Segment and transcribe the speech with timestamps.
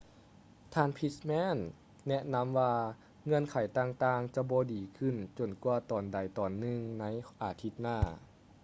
[0.73, 1.57] ທ່ານ pittman
[2.07, 2.73] ແນະນຳວ່າ
[3.23, 7.05] ເງື່ອນໄຂຕ່າງໆຈະບໍ່ດີຂຶ້ນຈົນກວ່າຕອນໃດຕອນໜຶ່ງໃນ
[7.41, 7.99] ອາທິດໜ້າ